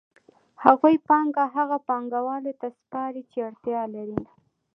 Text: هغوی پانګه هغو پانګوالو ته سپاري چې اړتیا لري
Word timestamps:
هغوی 0.63 0.95
پانګه 1.07 1.43
هغو 1.55 1.77
پانګوالو 1.87 2.53
ته 2.61 2.67
سپاري 2.79 3.23
چې 3.31 3.37
اړتیا 3.47 3.81
لري 3.95 4.19